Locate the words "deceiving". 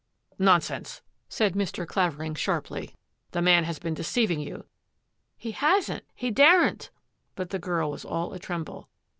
3.93-4.39